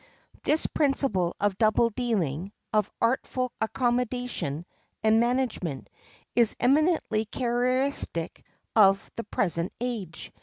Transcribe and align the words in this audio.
This 0.45 0.65
principle 0.65 1.35
of 1.39 1.59
double 1.59 1.91
dealing, 1.91 2.53
of 2.73 2.89
artful 2.99 3.51
accommodation 3.61 4.65
and 5.03 5.19
management, 5.19 5.91
is 6.35 6.55
eminently 6.59 7.25
characteristic 7.25 8.43
of 8.75 9.11
the 9.15 9.23
present 9.23 9.71
age. 9.79 10.31